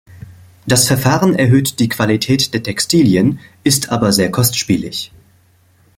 [0.65, 5.11] Das Verfahren erhöht die Qualität der Textilien, ist aber sehr kostspielig.